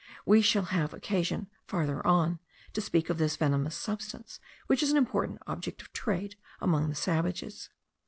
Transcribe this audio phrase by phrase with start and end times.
[0.25, 2.39] We shall have occasion, farther on,
[2.73, 6.95] to speak of this venomous substance, which is an important object of trade among the
[6.95, 7.69] savages.